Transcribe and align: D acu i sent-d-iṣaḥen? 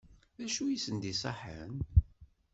D 0.37 0.39
acu 0.45 0.63
i 0.67 0.77
sent-d-iṣaḥen? 0.83 1.73